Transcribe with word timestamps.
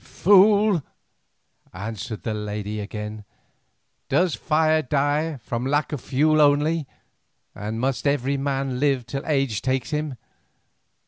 "Fool!" 0.03 0.81
answered 1.73 2.23
the 2.23 2.33
lady 2.33 2.79
again, 2.79 3.23
"does 4.09 4.33
fire 4.33 4.81
die 4.81 5.37
from 5.37 5.63
lack 5.63 5.91
of 5.91 6.01
fuel 6.01 6.41
only, 6.41 6.87
and 7.53 7.79
must 7.79 8.07
every 8.07 8.35
man 8.35 8.79
live 8.79 9.05
till 9.05 9.23
age 9.27 9.61
takes 9.61 9.91
him? 9.91 10.17